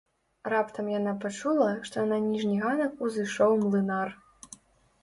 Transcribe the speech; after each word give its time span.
Раптам 0.53 0.87
яна 0.99 1.13
пачула, 1.25 1.67
што 1.89 2.07
на 2.13 2.17
ніжні 2.25 2.57
ганак 2.65 2.93
узышоў 3.11 3.57
млынар. 3.67 4.09